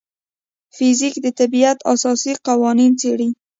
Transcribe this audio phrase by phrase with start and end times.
[0.75, 3.29] فزیک د طبیعت اساسي قوانین څېړي.